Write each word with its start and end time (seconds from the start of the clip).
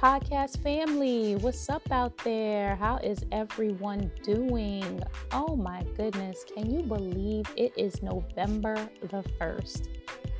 podcast 0.00 0.62
family. 0.62 1.34
What's 1.36 1.68
up 1.68 1.92
out 1.92 2.16
there? 2.24 2.74
How 2.76 2.96
is 2.96 3.22
everyone 3.32 4.10
doing? 4.22 5.02
Oh 5.30 5.56
my 5.56 5.82
goodness, 5.94 6.42
can 6.56 6.70
you 6.70 6.82
believe 6.82 7.44
it 7.54 7.74
is 7.76 8.02
November 8.02 8.76
the 9.02 9.22
1st? 9.38 9.88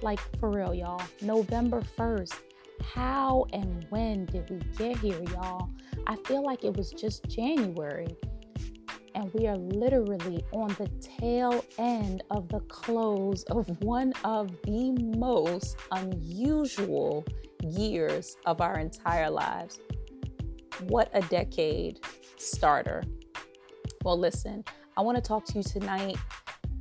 Like, 0.00 0.18
for 0.38 0.50
real, 0.50 0.72
y'all. 0.72 1.03
November 1.21 1.82
1st. 1.99 2.36
How 2.82 3.44
and 3.53 3.85
when 3.90 4.24
did 4.24 4.49
we 4.49 4.60
get 4.78 4.96
here, 4.96 5.21
y'all? 5.24 5.68
I 6.06 6.17
feel 6.24 6.42
like 6.42 6.64
it 6.64 6.74
was 6.74 6.92
just 6.92 7.28
January. 7.28 8.17
And 9.14 9.31
we 9.35 9.46
are 9.46 9.58
literally 9.58 10.42
on 10.53 10.68
the 10.68 10.88
tail 11.03 11.63
end 11.77 12.22
of 12.31 12.49
the 12.49 12.60
close 12.60 13.42
of 13.50 13.67
one 13.82 14.14
of 14.24 14.50
the 14.63 14.92
most 15.18 15.77
unusual 15.92 17.27
years 17.62 18.37
of 18.46 18.60
our 18.60 18.78
entire 18.78 19.30
lives. 19.30 19.80
What 20.88 21.10
a 21.12 21.20
decade 21.23 22.01
starter. 22.37 23.02
Well, 24.05 24.18
listen, 24.18 24.64
I 24.96 25.02
want 25.02 25.16
to 25.16 25.23
talk 25.23 25.45
to 25.46 25.59
you 25.59 25.62
tonight 25.62 26.16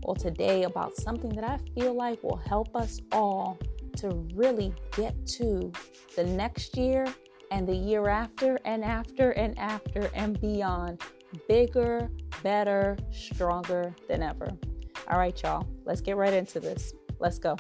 or 0.04 0.16
today 0.16 0.64
about 0.64 0.96
something 0.96 1.30
that 1.32 1.44
I 1.44 1.58
feel 1.76 1.94
like 1.94 2.24
will 2.24 2.38
help 2.38 2.76
us 2.76 3.00
all 3.12 3.60
to 3.98 4.10
really 4.34 4.74
get 4.96 5.28
to 5.28 5.72
the 6.16 6.24
next 6.24 6.78
year 6.78 7.06
and 7.52 7.68
the 7.68 7.76
year 7.76 8.08
after 8.08 8.58
and 8.66 8.84
after 8.84 9.32
and 9.32 9.58
after 9.60 10.10
and 10.14 10.40
beyond 10.40 11.02
bigger, 11.48 12.10
better, 12.44 12.98
stronger 13.12 13.94
than 14.08 14.24
ever. 14.24 14.50
All 15.10 15.18
right, 15.18 15.40
y'all, 15.42 15.68
let's 15.86 16.02
get 16.02 16.18
right 16.18 16.34
into 16.34 16.60
this. 16.60 16.94
Let's 17.20 17.40
go. 17.40 17.58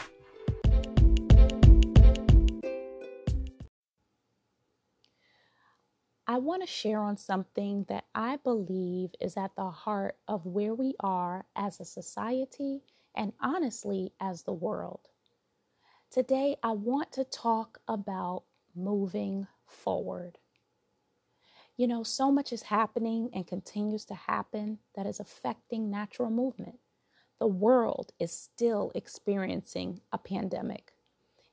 Want 6.39 6.63
to 6.63 6.67
share 6.67 7.01
on 7.01 7.17
something 7.17 7.85
that 7.87 8.05
I 8.15 8.37
believe 8.37 9.11
is 9.21 9.37
at 9.37 9.55
the 9.55 9.69
heart 9.69 10.17
of 10.27 10.45
where 10.45 10.73
we 10.73 10.95
are 10.99 11.45
as 11.55 11.79
a 11.79 11.85
society 11.85 12.81
and 13.15 13.33
honestly 13.39 14.13
as 14.19 14.43
the 14.43 14.53
world. 14.53 15.09
Today, 16.11 16.57
I 16.63 16.71
want 16.71 17.11
to 17.13 17.23
talk 17.23 17.79
about 17.87 18.43
moving 18.75 19.47
forward. 19.67 20.39
You 21.77 21.87
know, 21.87 22.03
so 22.03 22.31
much 22.31 22.51
is 22.51 22.63
happening 22.63 23.29
and 23.33 23.47
continues 23.47 24.05
to 24.05 24.15
happen 24.15 24.79
that 24.95 25.05
is 25.05 25.19
affecting 25.19 25.89
natural 25.89 26.29
movement. 26.29 26.79
The 27.39 27.47
world 27.47 28.11
is 28.19 28.35
still 28.35 28.91
experiencing 28.95 30.01
a 30.11 30.17
pandemic. 30.17 30.93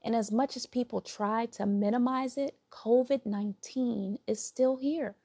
And 0.06 0.14
as 0.14 0.30
much 0.30 0.56
as 0.56 0.66
people 0.66 1.00
try 1.00 1.46
to 1.46 1.66
minimize 1.66 2.38
it, 2.38 2.54
COVID 2.70 3.26
19 3.26 4.20
is 4.28 4.40
still 4.40 4.76
here. 4.76 5.16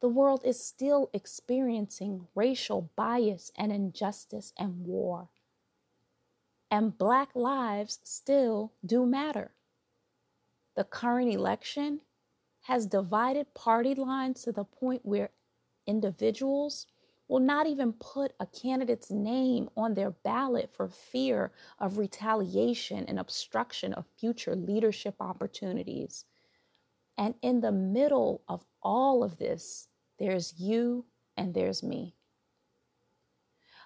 The 0.00 0.08
world 0.08 0.42
is 0.44 0.58
still 0.58 1.08
experiencing 1.12 2.26
racial 2.34 2.90
bias 2.96 3.52
and 3.56 3.70
injustice 3.70 4.52
and 4.58 4.84
war. 4.84 5.28
And 6.68 6.98
Black 6.98 7.36
lives 7.36 8.00
still 8.02 8.72
do 8.84 9.06
matter. 9.06 9.52
The 10.74 10.82
current 10.82 11.32
election 11.32 12.00
has 12.62 12.86
divided 12.86 13.54
party 13.54 13.94
lines 13.94 14.42
to 14.42 14.50
the 14.50 14.64
point 14.64 15.02
where 15.04 15.30
individuals 15.86 16.88
will 17.32 17.40
not 17.40 17.66
even 17.66 17.94
put 17.94 18.34
a 18.40 18.46
candidate's 18.46 19.10
name 19.10 19.66
on 19.74 19.94
their 19.94 20.10
ballot 20.10 20.68
for 20.70 20.90
fear 20.90 21.50
of 21.78 21.96
retaliation 21.96 23.06
and 23.08 23.18
obstruction 23.18 23.94
of 23.94 24.04
future 24.18 24.54
leadership 24.54 25.14
opportunities. 25.18 26.26
And 27.16 27.34
in 27.40 27.62
the 27.62 27.72
middle 27.72 28.42
of 28.48 28.66
all 28.82 29.24
of 29.24 29.38
this, 29.38 29.88
there's 30.18 30.60
you 30.60 31.06
and 31.34 31.54
there's 31.54 31.82
me. 31.82 32.14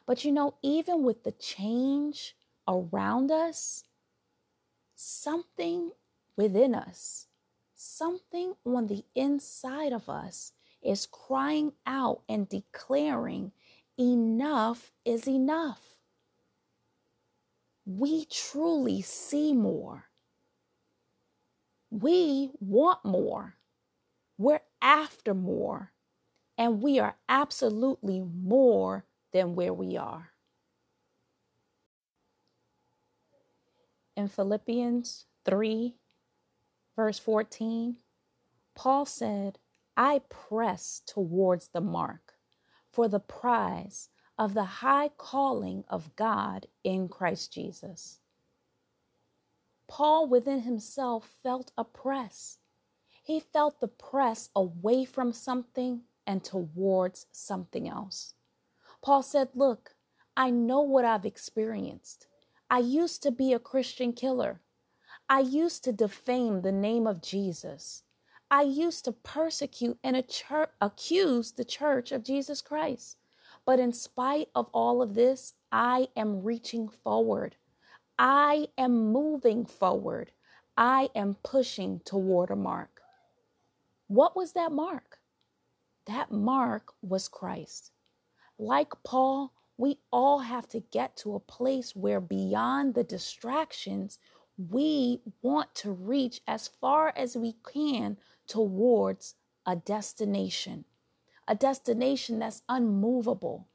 But 0.08 0.24
you 0.24 0.32
know, 0.32 0.54
even 0.64 1.04
with 1.04 1.22
the 1.22 1.30
change 1.30 2.34
around 2.66 3.30
us, 3.30 3.84
something 4.96 5.92
within 6.36 6.74
us, 6.74 7.28
something 7.76 8.54
on 8.66 8.88
the 8.88 9.04
inside 9.14 9.92
of 9.92 10.08
us 10.08 10.50
is 10.82 11.06
crying 11.06 11.72
out 11.86 12.22
and 12.28 12.48
declaring, 12.48 13.52
enough 13.98 14.92
is 15.04 15.26
enough. 15.26 15.96
We 17.84 18.24
truly 18.26 19.02
see 19.02 19.52
more. 19.52 20.06
We 21.90 22.50
want 22.60 23.04
more. 23.04 23.54
We're 24.38 24.60
after 24.82 25.34
more. 25.34 25.92
And 26.58 26.82
we 26.82 26.98
are 26.98 27.16
absolutely 27.28 28.20
more 28.22 29.04
than 29.32 29.54
where 29.54 29.74
we 29.74 29.96
are. 29.96 30.30
In 34.16 34.28
Philippians 34.28 35.26
3, 35.44 35.94
verse 36.96 37.18
14, 37.18 37.96
Paul 38.74 39.04
said, 39.04 39.58
I 39.96 40.20
press 40.28 41.02
towards 41.06 41.68
the 41.68 41.80
mark 41.80 42.34
for 42.92 43.08
the 43.08 43.20
prize 43.20 44.10
of 44.38 44.54
the 44.54 44.64
high 44.64 45.10
calling 45.16 45.84
of 45.88 46.14
God 46.16 46.66
in 46.84 47.08
Christ 47.08 47.52
Jesus. 47.52 48.20
Paul 49.88 50.26
within 50.28 50.60
himself 50.60 51.30
felt 51.42 51.72
a 51.78 51.84
press. 51.84 52.58
He 53.22 53.40
felt 53.40 53.80
the 53.80 53.88
press 53.88 54.50
away 54.54 55.04
from 55.04 55.32
something 55.32 56.02
and 56.26 56.44
towards 56.44 57.26
something 57.32 57.88
else. 57.88 58.34
Paul 59.02 59.22
said, 59.22 59.50
Look, 59.54 59.94
I 60.36 60.50
know 60.50 60.80
what 60.80 61.04
I've 61.04 61.24
experienced. 61.24 62.26
I 62.68 62.80
used 62.80 63.22
to 63.22 63.30
be 63.30 63.52
a 63.52 63.58
Christian 63.58 64.12
killer. 64.12 64.60
I 65.28 65.40
used 65.40 65.84
to 65.84 65.92
defame 65.92 66.62
the 66.62 66.72
name 66.72 67.06
of 67.06 67.22
Jesus. 67.22 68.02
I 68.50 68.62
used 68.62 69.04
to 69.06 69.12
persecute 69.12 69.98
and 70.04 70.16
accuse 70.16 71.52
the 71.52 71.64
church 71.64 72.12
of 72.12 72.24
Jesus 72.24 72.62
Christ. 72.62 73.16
But 73.64 73.80
in 73.80 73.92
spite 73.92 74.48
of 74.54 74.68
all 74.72 75.02
of 75.02 75.14
this, 75.14 75.54
I 75.72 76.08
am 76.16 76.44
reaching 76.44 76.88
forward. 76.88 77.56
I 78.18 78.68
am 78.78 79.12
moving 79.12 79.66
forward. 79.66 80.30
I 80.76 81.10
am 81.14 81.36
pushing 81.42 82.00
toward 82.04 82.50
a 82.50 82.56
mark. 82.56 83.00
What 84.06 84.36
was 84.36 84.52
that 84.52 84.70
mark? 84.70 85.18
That 86.06 86.30
mark 86.30 86.92
was 87.02 87.26
Christ. 87.26 87.90
Like 88.58 88.92
Paul, 89.04 89.52
we 89.76 89.98
all 90.12 90.38
have 90.38 90.68
to 90.68 90.80
get 90.92 91.16
to 91.18 91.34
a 91.34 91.40
place 91.40 91.96
where 91.96 92.20
beyond 92.20 92.94
the 92.94 93.04
distractions, 93.04 94.18
we 94.58 95.20
want 95.42 95.74
to 95.76 95.92
reach 95.92 96.40
as 96.46 96.68
far 96.68 97.12
as 97.16 97.36
we 97.36 97.56
can 97.72 98.16
towards 98.46 99.34
a 99.66 99.76
destination, 99.76 100.84
a 101.46 101.54
destination 101.54 102.38
that's 102.38 102.62
unmovable. 102.68 103.68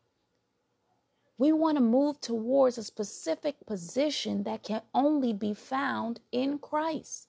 We 1.37 1.51
want 1.51 1.77
to 1.77 1.83
move 1.83 2.21
towards 2.21 2.77
a 2.77 2.83
specific 2.83 3.65
position 3.65 4.43
that 4.43 4.63
can 4.63 4.81
only 4.93 5.33
be 5.33 5.53
found 5.53 6.19
in 6.31 6.59
Christ. 6.59 7.27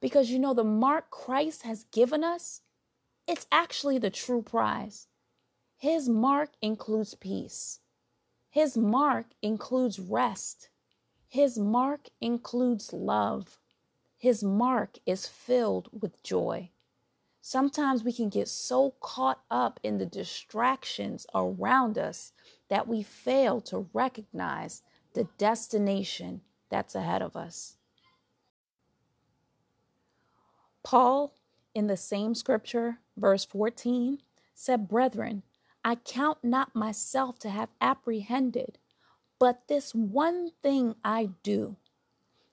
Because 0.00 0.30
you 0.30 0.38
know, 0.38 0.54
the 0.54 0.64
mark 0.64 1.10
Christ 1.10 1.62
has 1.62 1.84
given 1.84 2.24
us, 2.24 2.62
it's 3.26 3.46
actually 3.52 3.98
the 3.98 4.10
true 4.10 4.42
prize. 4.42 5.06
His 5.76 6.08
mark 6.08 6.50
includes 6.60 7.14
peace, 7.14 7.80
His 8.48 8.76
mark 8.76 9.26
includes 9.42 9.98
rest, 9.98 10.70
His 11.30 11.56
mark 11.56 12.08
includes 12.20 12.92
love. 12.92 13.60
His 14.16 14.42
mark 14.42 14.98
is 15.06 15.28
filled 15.28 15.88
with 15.92 16.20
joy. 16.24 16.70
Sometimes 17.40 18.02
we 18.02 18.12
can 18.12 18.30
get 18.30 18.48
so 18.48 18.94
caught 18.98 19.40
up 19.48 19.78
in 19.84 19.98
the 19.98 20.06
distractions 20.06 21.28
around 21.32 21.96
us 21.96 22.32
that 22.68 22.88
we 22.88 23.04
fail 23.04 23.60
to 23.60 23.88
recognize 23.92 24.82
the 25.14 25.28
destination 25.38 26.40
that's 26.68 26.96
ahead 26.96 27.22
of 27.22 27.36
us. 27.36 27.76
Paul, 30.82 31.32
in 31.76 31.86
the 31.86 31.96
same 31.96 32.34
scripture, 32.34 32.98
verse 33.16 33.44
14, 33.44 34.18
said, 34.52 34.88
Brethren, 34.88 35.44
I 35.84 35.94
count 35.94 36.38
not 36.42 36.74
myself 36.74 37.38
to 37.38 37.50
have 37.50 37.68
apprehended, 37.80 38.78
but 39.40 39.66
this 39.66 39.92
one 39.92 40.52
thing 40.62 40.94
I 41.02 41.30
do 41.42 41.76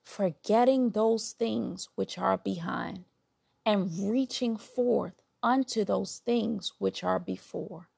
forgetting 0.07 0.91
those 0.91 1.33
things 1.33 1.89
which 1.95 2.17
are 2.17 2.37
behind, 2.37 3.03
and 3.65 4.09
reaching 4.09 4.55
forth 4.55 5.21
unto 5.43 5.83
those 5.83 6.19
things 6.25 6.71
which 6.79 7.03
are 7.03 7.19
before. 7.19 7.89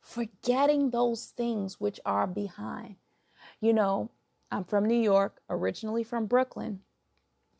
Forgetting 0.00 0.90
those 0.90 1.26
things 1.36 1.80
which 1.80 1.98
are 2.06 2.28
behind. 2.28 2.94
You 3.60 3.72
know, 3.72 4.12
I'm 4.52 4.62
from 4.62 4.86
New 4.86 5.00
York, 5.00 5.40
originally 5.50 6.04
from 6.04 6.26
Brooklyn, 6.26 6.80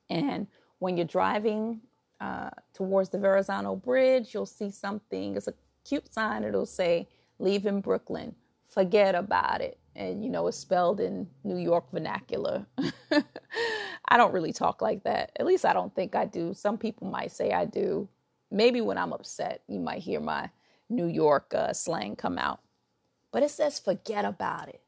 and 0.08 0.46
when 0.78 0.96
you're 0.96 1.04
driving 1.04 1.80
uh, 2.20 2.50
towards 2.72 3.08
the 3.08 3.18
Verrazano 3.18 3.74
Bridge, 3.74 4.32
you'll 4.32 4.46
see 4.46 4.70
something. 4.70 5.36
It's 5.36 5.48
a 5.48 5.54
cute 5.84 6.14
sign. 6.14 6.44
It'll 6.44 6.64
say, 6.64 7.08
Leave 7.40 7.66
in 7.66 7.80
Brooklyn. 7.80 8.36
Forget 8.68 9.16
about 9.16 9.62
it. 9.62 9.79
And, 9.96 10.24
you 10.24 10.30
know, 10.30 10.46
it's 10.46 10.56
spelled 10.56 11.00
in 11.00 11.28
New 11.44 11.56
York 11.56 11.90
vernacular. 11.92 12.66
I 13.12 14.16
don't 14.16 14.32
really 14.32 14.52
talk 14.52 14.80
like 14.82 15.04
that. 15.04 15.32
At 15.38 15.46
least 15.46 15.64
I 15.64 15.72
don't 15.72 15.94
think 15.94 16.14
I 16.14 16.24
do. 16.26 16.54
Some 16.54 16.78
people 16.78 17.08
might 17.08 17.32
say 17.32 17.52
I 17.52 17.64
do. 17.64 18.08
Maybe 18.50 18.80
when 18.80 18.98
I'm 18.98 19.12
upset, 19.12 19.62
you 19.68 19.78
might 19.80 20.02
hear 20.02 20.20
my 20.20 20.50
New 20.88 21.06
York 21.06 21.52
uh, 21.54 21.72
slang 21.72 22.16
come 22.16 22.38
out. 22.38 22.60
But 23.32 23.42
it 23.42 23.50
says, 23.50 23.78
forget 23.78 24.24
about 24.24 24.68
it. 24.68 24.80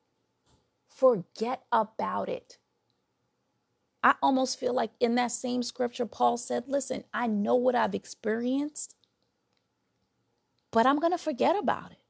Forget 0.89 1.63
about 1.73 2.29
it. 2.29 2.59
I 4.03 4.15
almost 4.23 4.59
feel 4.59 4.75
like 4.75 4.91
in 4.99 5.15
that 5.15 5.31
same 5.31 5.63
scripture, 5.63 6.07
Paul 6.07 6.37
said, 6.37 6.65
Listen, 6.67 7.05
I 7.15 7.29
know 7.29 7.55
what 7.55 7.77
I've 7.77 7.95
experienced, 7.95 8.97
but 10.73 10.87
I'm 10.87 10.99
going 10.99 11.13
to 11.13 11.19
forget 11.19 11.57
about 11.57 11.93
it. 11.93 12.02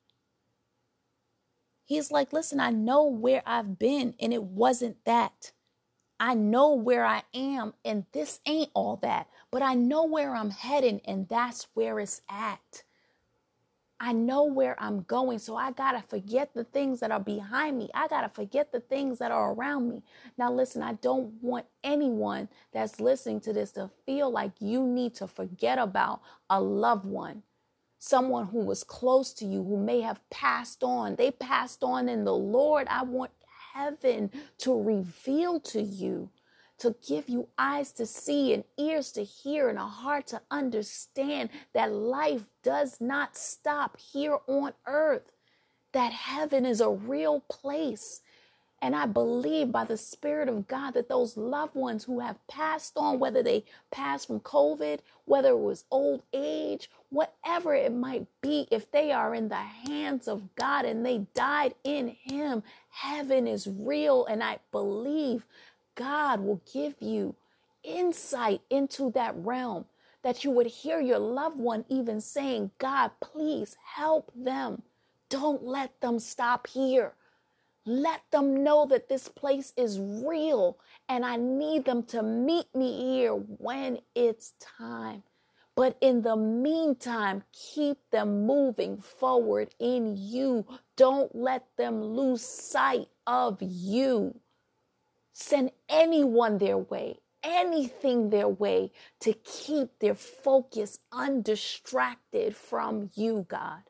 He's 1.84 2.11
like, 2.11 2.32
Listen, 2.32 2.61
I 2.61 2.70
know 2.70 3.05
where 3.05 3.43
I've 3.46 3.79
been, 3.79 4.14
and 4.20 4.32
it 4.32 4.43
wasn't 4.43 5.05
that. 5.05 5.52
I 6.20 6.34
know 6.34 6.75
where 6.75 7.05
I 7.05 7.25
am, 7.34 7.75
and 7.84 8.05
this 8.12 8.40
ain't 8.46 8.70
all 8.75 8.96
that, 9.02 9.29
but 9.50 9.62
I 9.62 9.75
know 9.75 10.05
where 10.05 10.37
I'm 10.37 10.50
heading, 10.50 11.00
and 11.05 11.29
that's 11.29 11.67
where 11.75 11.99
it's 11.99 12.20
at. 12.29 12.84
I 14.05 14.12
know 14.12 14.43
where 14.43 14.75
I'm 14.82 15.02
going. 15.02 15.38
So 15.38 15.55
I 15.55 15.70
got 15.70 15.93
to 15.93 16.02
forget 16.02 16.55
the 16.55 16.64
things 16.64 16.99
that 17.00 17.12
are 17.12 17.20
behind 17.20 17.79
me. 17.79 17.88
I 17.94 18.08
got 18.08 18.23
to 18.23 18.28
forget 18.28 18.73
the 18.73 18.81
things 18.81 19.20
that 19.20 19.31
are 19.31 19.52
around 19.52 19.88
me. 19.88 20.02
Now, 20.37 20.52
listen, 20.52 20.82
I 20.82 20.94
don't 20.94 21.40
want 21.40 21.67
anyone 21.85 22.49
that's 22.73 22.99
listening 22.99 23.40
to 23.43 23.52
this 23.52 23.70
to 23.73 23.90
feel 24.05 24.28
like 24.28 24.50
you 24.58 24.85
need 24.85 25.14
to 25.17 25.28
forget 25.28 25.78
about 25.78 26.20
a 26.50 26.61
loved 26.61 27.05
one, 27.05 27.44
someone 28.02 28.46
who 28.49 28.58
was 28.58 28.82
close 28.82 29.32
to 29.32 29.46
you, 29.46 29.62
who 29.62 29.76
may 29.76 30.00
have 30.00 30.20
passed 30.28 30.82
on. 30.82 31.14
They 31.14 31.31
passed 31.31 31.84
on 31.84 32.08
in 32.08 32.25
the 32.25 32.34
Lord. 32.34 32.88
I 32.90 33.04
want 33.04 33.31
heaven 33.75 34.32
to 34.58 34.82
reveal 34.82 35.60
to 35.60 35.81
you 35.81 36.28
to 36.78 36.96
give 37.06 37.28
you 37.28 37.46
eyes 37.56 37.93
to 37.93 38.04
see 38.04 38.54
and 38.54 38.64
ears 38.76 39.12
to 39.12 39.22
hear 39.22 39.69
and 39.69 39.78
a 39.78 39.87
heart 39.87 40.26
to 40.26 40.40
understand 40.50 41.50
that 41.75 41.93
life 41.93 42.43
does 42.64 43.00
not 43.00 43.37
stop 43.37 43.96
here 43.96 44.38
on 44.49 44.72
earth, 44.84 45.31
that 45.93 46.12
heaven 46.12 46.66
is 46.66 46.81
a 46.81 46.90
real 46.90 47.38
place. 47.49 48.20
And 48.82 48.96
I 48.96 49.06
believe 49.06 49.73
by 49.73 49.87
the 49.87 49.99
Spirit 49.99 50.50
of 50.50 50.69
God 50.69 50.94
that 50.94 51.08
those 51.08 51.38
loved 51.38 51.76
ones 51.76 52.05
who 52.05 52.20
have 52.20 52.46
passed 52.49 52.94
on, 52.96 53.20
whether 53.20 53.43
they 53.43 53.64
passed 53.93 54.29
from 54.29 54.40
COVID, 54.40 55.00
whether 55.26 55.50
it 55.50 55.61
was 55.61 55.87
old 55.93 56.23
age, 56.34 56.90
whatever 57.11 57.75
it 57.75 57.94
might 57.94 58.26
be, 58.43 58.69
if 58.73 58.90
they 58.93 59.12
are 59.12 59.34
in 59.34 59.49
the 59.50 59.56
hands 59.56 60.29
of 60.29 60.55
God 60.56 60.87
and 60.87 61.06
they 61.06 61.20
died 61.34 61.75
in 61.84 62.08
Him, 62.25 62.64
heaven 62.90 63.49
is 63.49 63.69
real. 63.69 64.26
And 64.26 64.44
I 64.44 64.61
believe 64.73 65.46
God 65.96 66.40
will 66.43 66.62
give 66.73 66.96
you 67.00 67.37
insight 67.85 68.62
into 68.70 69.12
that 69.12 69.35
realm 69.38 69.87
that 70.25 70.44
you 70.44 70.52
would 70.52 70.69
hear 70.69 71.00
your 71.00 71.20
loved 71.20 71.58
one 71.58 71.87
even 71.88 72.20
saying, 72.20 72.73
God, 72.78 73.12
please 73.20 73.76
help 73.96 74.32
them. 74.37 74.82
Don't 75.31 75.64
let 75.64 76.00
them 76.02 76.20
stop 76.20 76.69
here. 76.69 77.14
Let 77.84 78.23
them 78.31 78.62
know 78.62 78.87
that 78.87 79.08
this 79.08 79.29
place 79.29 79.73
is 79.76 79.99
real 79.99 80.79
and 81.08 81.25
I 81.25 81.37
need 81.37 81.84
them 81.84 82.05
to 82.05 82.23
meet 82.23 82.73
me 82.75 83.14
here 83.14 83.32
when 83.32 83.99
it's 84.14 84.52
time. 84.61 85.25
But 85.75 85.96
in 86.00 86.23
the 86.23 86.37
meantime, 86.37 87.43
keep 87.52 87.99
them 88.11 88.46
moving 88.46 88.99
forward 88.99 89.75
in 89.79 90.17
you. 90.17 90.67
Don't 90.96 91.34
let 91.34 91.67
them 91.76 92.02
lose 92.02 92.43
sight 92.43 93.08
of 93.26 93.58
you. 93.61 94.38
Send 95.32 95.70
anyone 95.88 96.58
their 96.58 96.76
way, 96.76 97.20
anything 97.43 98.31
their 98.31 98.49
way 98.49 98.93
to 99.20 99.32
keep 99.32 99.99
their 99.99 100.14
focus 100.14 100.99
undistracted 101.11 102.55
from 102.55 103.11
you, 103.14 103.46
God. 103.49 103.82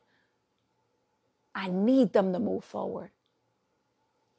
I 1.53 1.67
need 1.67 2.13
them 2.13 2.31
to 2.33 2.39
move 2.39 2.63
forward. 2.63 3.11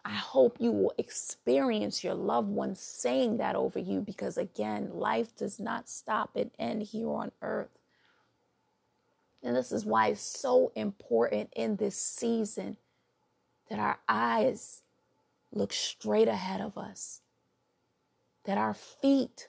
I 0.05 0.12
hope 0.12 0.59
you 0.61 0.71
will 0.71 0.93
experience 0.99 2.05
your 2.05 2.15
loved 2.15 2.49
ones 2.49 2.79
saying 2.79 3.39
that 3.39 3.56
over 3.56 3.79
you 3.79 4.01
because, 4.01 4.37
again, 4.37 4.91
life 4.93 5.35
does 5.35 5.59
not 5.59 5.89
stop 5.89 6.37
and 6.37 6.51
end 6.59 6.83
here 6.83 7.09
on 7.09 7.33
earth. 7.41 7.79
And 9.43 9.56
this 9.56 9.73
is 9.73 9.87
why 9.87 10.09
it's 10.09 10.21
so 10.21 10.73
important 10.75 11.51
in 11.56 11.77
this 11.77 11.97
season 11.97 12.77
that 13.71 13.79
our 13.79 13.99
eyes 14.09 14.83
look 15.53 15.73
straight 15.73 16.29
ahead 16.29 16.61
of 16.61 16.77
us, 16.77 17.21
that 18.45 18.59
our 18.59 18.75
feet 18.75 19.49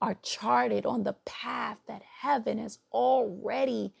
are 0.00 0.16
charted 0.22 0.86
on 0.86 1.04
the 1.04 1.16
path 1.24 1.78
that 1.86 2.02
heaven 2.20 2.58
has 2.58 2.78
already 2.92 3.92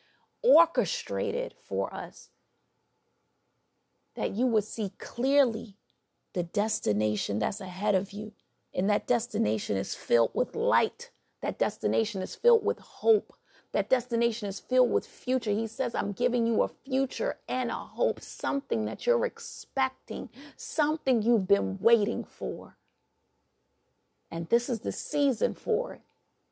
orchestrated 0.42 1.54
for 1.68 1.92
us, 1.94 2.30
that 4.16 4.32
you 4.32 4.46
would 4.46 4.64
see 4.64 4.92
clearly 4.98 5.76
the 6.34 6.42
destination 6.42 7.38
that's 7.38 7.60
ahead 7.60 7.94
of 7.94 8.12
you. 8.12 8.32
And 8.74 8.88
that 8.88 9.06
destination 9.06 9.76
is 9.76 9.94
filled 9.94 10.30
with 10.34 10.54
light. 10.54 11.10
That 11.42 11.58
destination 11.58 12.22
is 12.22 12.34
filled 12.34 12.64
with 12.64 12.78
hope. 12.78 13.34
That 13.72 13.88
destination 13.88 14.48
is 14.48 14.60
filled 14.60 14.90
with 14.90 15.06
future. 15.06 15.50
He 15.50 15.66
says, 15.66 15.94
I'm 15.94 16.12
giving 16.12 16.46
you 16.46 16.62
a 16.62 16.68
future 16.68 17.36
and 17.48 17.70
a 17.70 17.74
hope, 17.74 18.20
something 18.20 18.84
that 18.84 19.06
you're 19.06 19.24
expecting, 19.24 20.28
something 20.56 21.22
you've 21.22 21.48
been 21.48 21.78
waiting 21.80 22.24
for. 22.24 22.76
And 24.30 24.48
this 24.48 24.68
is 24.68 24.80
the 24.80 24.92
season 24.92 25.54
for 25.54 25.94
it. 25.94 26.02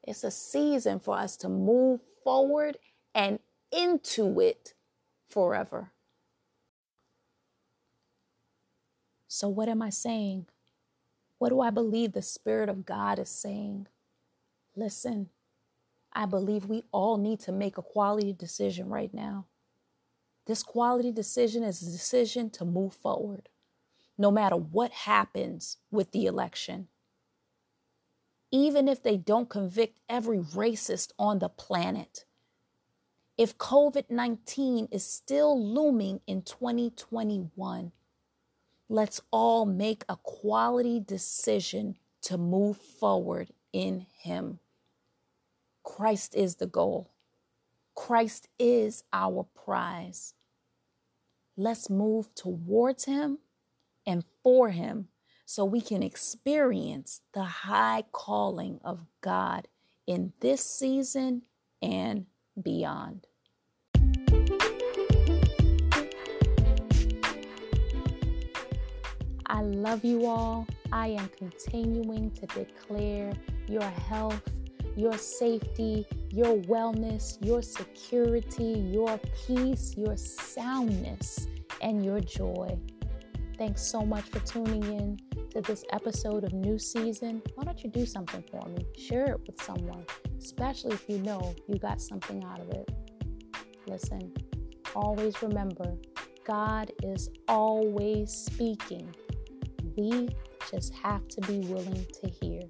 It's 0.03 0.25
a 0.25 0.31
season 0.31 0.99
for 0.99 1.17
us 1.17 1.37
to 1.39 1.49
move 1.49 2.01
forward 2.25 2.79
and 3.15 3.39
into 3.71 4.41
it 4.41 4.75
forever. 5.29 5.93
So, 9.33 9.49
what 9.49 9.69
am 9.69 9.81
I 9.81 9.91
saying? 9.91 10.47
What 11.39 11.51
do 11.51 11.61
I 11.61 11.71
believe 11.71 12.13
the 12.13 12.21
Spirit 12.21 12.69
of 12.69 12.85
God 12.85 13.21
is 13.21 13.29
saying? 13.29 13.87
Listen. 14.75 15.29
I 16.13 16.27
believe 16.27 16.65
we 16.65 16.83
all 16.91 17.17
need 17.17 17.39
to 17.43 17.53
make 17.53 17.79
a 17.79 17.83
quality 17.83 18.33
decision 18.33 18.89
right 18.89 19.15
now. 19.15 19.47
This 20.47 20.65
quality 20.65 21.13
decision 21.13 21.63
is 21.63 21.81
a 21.81 21.93
decision 21.93 22.51
to 22.51 22.65
move 22.65 22.93
forward, 22.93 23.49
no 24.19 24.33
matter 24.33 24.57
what 24.57 24.91
happens 24.91 25.77
with 25.93 26.11
the 26.11 26.27
election. 26.27 26.89
Even 28.51 28.89
if 28.89 29.01
they 29.01 29.17
don't 29.17 29.49
convict 29.49 30.01
every 30.09 30.39
racist 30.39 31.13
on 31.21 31.39
the 31.39 31.49
planet, 31.49 32.25
if 33.39 33.57
COVID 33.57 34.11
19 34.11 34.89
is 34.91 35.05
still 35.05 35.57
looming 35.57 36.21
in 36.27 36.43
2021, 36.43 37.93
let's 38.91 39.21
all 39.31 39.65
make 39.65 40.05
a 40.09 40.17
quality 40.17 40.99
decision 40.99 41.95
to 42.23 42.37
move 42.37 42.77
forward 42.77 43.49
in 43.73 44.05
Him. 44.19 44.59
Christ 45.85 46.35
is 46.35 46.57
the 46.57 46.67
goal. 46.67 47.13
Christ 47.95 48.49
is 48.59 49.05
our 49.13 49.47
prize. 49.55 50.35
Let's 51.57 51.89
move 51.89 52.35
towards 52.35 53.05
Him 53.05 53.39
and 54.05 54.25
for 54.43 54.71
Him 54.71 55.07
so 55.47 55.65
we 55.65 55.81
can 55.81 56.03
experience 56.03 57.21
the 57.33 57.45
high 57.45 58.03
calling 58.11 58.81
of 58.85 59.07
God 59.21 59.69
in 60.07 60.33
this 60.41 60.65
season 60.65 61.43
and 61.81 62.27
beyond. 62.61 63.29
I 69.53 69.63
love 69.63 70.05
you 70.05 70.27
all. 70.27 70.65
I 70.93 71.09
am 71.09 71.29
continuing 71.37 72.31
to 72.31 72.47
declare 72.47 73.33
your 73.67 73.83
health 73.83 74.41
your 74.97 75.17
safety, 75.17 76.07
your 76.31 76.57
wellness, 76.63 77.39
your 77.45 77.63
security, 77.63 78.85
your 78.93 79.19
peace, 79.47 79.95
your 79.97 80.17
soundness, 80.17 81.47
and 81.81 82.05
your 82.05 82.21
joy. 82.21 82.79
Thanks 83.57 83.83
so 83.83 84.05
much 84.05 84.25
for 84.25 84.41
tuning 84.41 84.83
in 84.83 85.19
to 85.51 85.61
this 85.61 85.85
episode 85.93 86.45
of 86.45 86.53
New 86.53 86.79
Season. 86.79 87.41
Why 87.55 87.65
don't 87.65 87.83
you 87.83 87.91
do 87.91 88.05
something 88.05 88.43
for 88.51 88.69
me? 88.69 88.85
Share 88.99 89.27
it 89.27 89.41
with 89.47 89.63
someone, 89.63 90.05
especially 90.39 90.95
if 90.95 91.09
you 91.09 91.19
know 91.19 91.55
you 91.69 91.79
got 91.79 92.01
something 92.01 92.43
out 92.45 92.61
of 92.61 92.71
it. 92.71 92.91
Listen, 93.87 94.33
always 94.95 95.41
remember 95.41 95.97
God 96.45 96.91
is 97.03 97.31
always 97.49 98.33
speaking. 98.33 99.15
We 100.01 100.31
just 100.71 100.95
have 100.95 101.29
to 101.29 101.43
be 101.43 101.59
willing 101.59 102.07
to 102.23 102.31
hear. 102.41 102.63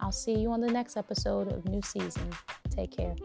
I'll 0.00 0.12
see 0.12 0.38
you 0.38 0.52
on 0.52 0.60
the 0.60 0.70
next 0.70 0.96
episode 0.96 1.52
of 1.52 1.64
New 1.64 1.82
Season. 1.82 2.30
Take 2.70 2.96
care. 2.96 3.16